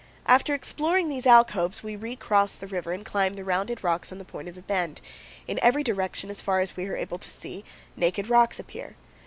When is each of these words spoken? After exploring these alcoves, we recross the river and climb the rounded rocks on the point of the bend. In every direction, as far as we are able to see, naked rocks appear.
After 0.25 0.55
exploring 0.55 1.09
these 1.09 1.27
alcoves, 1.27 1.83
we 1.83 1.95
recross 1.95 2.55
the 2.55 2.65
river 2.65 2.91
and 2.91 3.05
climb 3.05 3.35
the 3.35 3.43
rounded 3.43 3.83
rocks 3.83 4.11
on 4.11 4.17
the 4.17 4.25
point 4.25 4.47
of 4.47 4.55
the 4.55 4.63
bend. 4.63 4.99
In 5.45 5.59
every 5.61 5.83
direction, 5.83 6.31
as 6.31 6.41
far 6.41 6.59
as 6.59 6.75
we 6.75 6.87
are 6.87 6.97
able 6.97 7.19
to 7.19 7.29
see, 7.29 7.63
naked 7.95 8.27
rocks 8.27 8.59
appear. 8.59 8.95